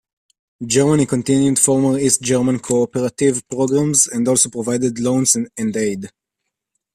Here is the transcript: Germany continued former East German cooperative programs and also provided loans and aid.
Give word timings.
Germany 0.65 1.05
continued 1.05 1.59
former 1.59 1.95
East 1.99 2.23
German 2.23 2.57
cooperative 2.57 3.47
programs 3.47 4.07
and 4.07 4.27
also 4.27 4.49
provided 4.49 4.97
loans 4.99 5.35
and 5.35 5.77
aid. 5.77 6.09